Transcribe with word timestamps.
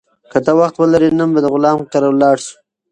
که 0.31 0.37
ته 0.45 0.51
وخت 0.59 0.75
ولرې، 0.77 1.09
نن 1.19 1.29
به 1.33 1.39
د 1.43 1.47
غلام 1.53 1.79
کره 1.91 2.09
لاړ 2.21 2.37
شو. 2.45 2.55